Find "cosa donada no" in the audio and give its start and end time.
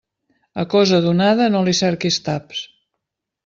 0.73-1.63